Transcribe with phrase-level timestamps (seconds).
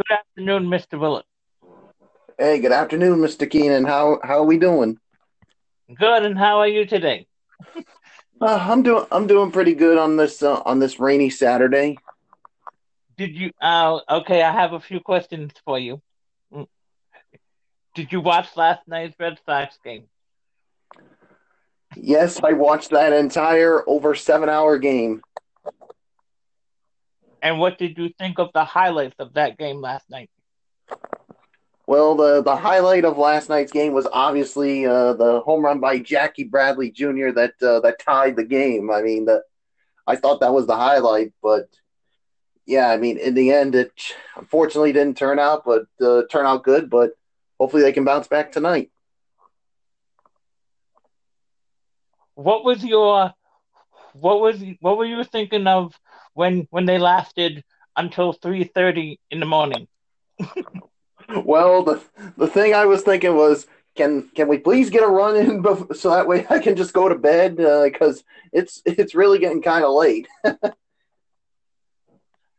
[0.00, 0.98] Good afternoon, Mr.
[0.98, 1.26] Willett.
[2.38, 3.50] Hey, good afternoon, Mr.
[3.50, 3.84] Keenan.
[3.84, 4.98] How how are we doing?
[5.94, 7.26] Good, and how are you today?
[8.40, 11.98] Uh, I'm doing I'm doing pretty good on this uh, on this rainy Saturday.
[13.18, 13.50] Did you?
[13.60, 16.00] Uh, okay, I have a few questions for you.
[16.50, 16.66] Mm.
[17.94, 20.04] Did you watch last night's Red Sox game?
[21.94, 25.20] Yes, I watched that entire over seven hour game.
[27.42, 30.30] And what did you think of the highlights of that game last night?
[31.86, 35.98] Well, the the highlight of last night's game was obviously uh, the home run by
[35.98, 37.30] Jackie Bradley Jr.
[37.32, 38.90] that uh, that tied the game.
[38.90, 39.42] I mean, the,
[40.06, 41.68] I thought that was the highlight, but
[42.64, 43.90] yeah, I mean, in the end, it
[44.36, 46.90] unfortunately didn't turn out, but uh, turn out good.
[46.90, 47.10] But
[47.58, 48.92] hopefully, they can bounce back tonight.
[52.34, 53.34] What was your
[54.12, 55.98] what was what were you thinking of
[56.34, 57.64] when when they lasted
[57.96, 59.86] until three thirty in the morning?
[61.44, 62.00] well, the
[62.36, 65.94] the thing I was thinking was, can can we please get a run in before,
[65.94, 69.62] so that way I can just go to bed because uh, it's it's really getting
[69.62, 70.28] kind of late.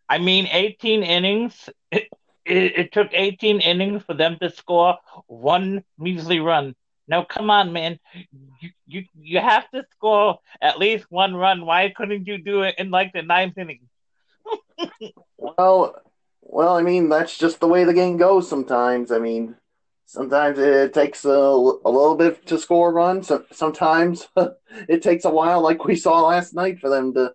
[0.10, 1.70] I mean, eighteen innings.
[1.92, 2.08] It,
[2.45, 6.76] it, it took eighteen innings for them to score one measly run.
[7.08, 8.00] Now, come on, man.
[8.60, 11.66] You, you you have to score at least one run.
[11.66, 13.82] Why couldn't you do it in like the ninth inning?
[15.38, 15.96] well,
[16.42, 19.12] well, I mean, that's just the way the game goes sometimes.
[19.12, 19.56] I mean,
[20.06, 23.24] sometimes it takes a, a little bit to score a run.
[23.24, 24.28] So, sometimes
[24.88, 27.34] it takes a while, like we saw last night, for them to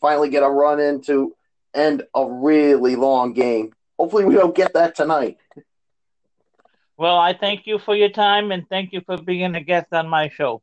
[0.00, 1.34] finally get a run in to
[1.74, 3.72] end a really long game.
[3.98, 5.38] Hopefully, we don't get that tonight.
[6.96, 10.08] Well, I thank you for your time and thank you for being a guest on
[10.08, 10.62] my show.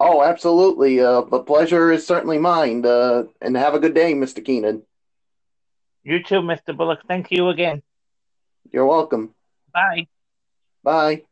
[0.00, 1.00] Oh, absolutely.
[1.00, 2.84] Uh, the pleasure is certainly mine.
[2.84, 4.44] Uh, and have a good day, Mr.
[4.44, 4.82] Keenan.
[6.02, 6.76] You too, Mr.
[6.76, 7.00] Bullock.
[7.06, 7.82] Thank you again.
[8.72, 9.34] You're welcome.
[9.72, 10.08] Bye.
[10.82, 11.22] Bye.